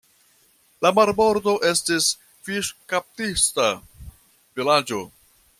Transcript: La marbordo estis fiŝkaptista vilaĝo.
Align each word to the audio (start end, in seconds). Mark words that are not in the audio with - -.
La 0.85 0.91
marbordo 0.99 1.53
estis 1.73 2.09
fiŝkaptista 2.47 3.69
vilaĝo. 4.61 5.07